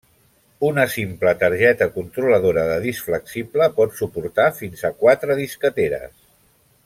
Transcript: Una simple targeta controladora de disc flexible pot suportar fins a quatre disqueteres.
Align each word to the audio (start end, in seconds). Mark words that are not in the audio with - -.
Una 0.67 0.85
simple 0.93 1.33
targeta 1.43 1.87
controladora 1.97 2.63
de 2.71 2.79
disc 2.87 3.11
flexible 3.11 3.69
pot 3.77 3.95
suportar 4.01 4.49
fins 4.61 4.87
a 4.91 4.93
quatre 5.05 5.37
disqueteres. 5.45 6.19